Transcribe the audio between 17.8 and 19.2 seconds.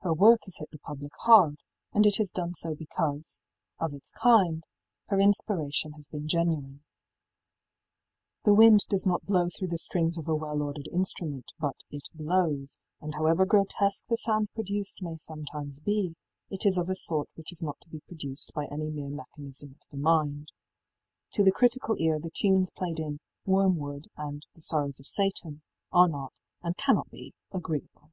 to be produced by any mere